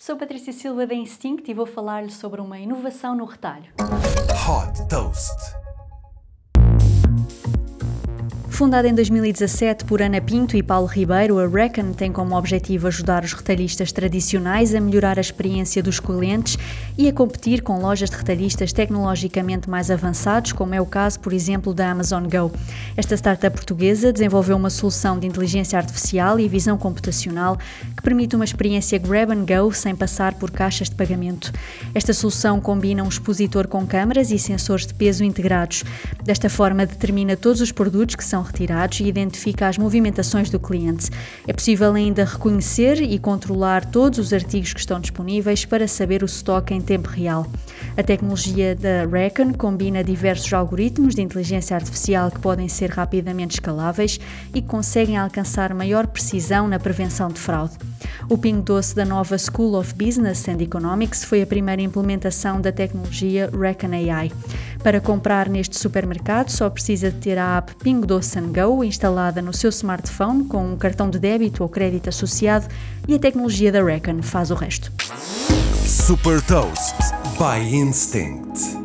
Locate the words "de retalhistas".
18.10-18.72